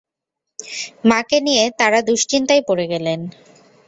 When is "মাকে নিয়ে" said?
1.09-1.63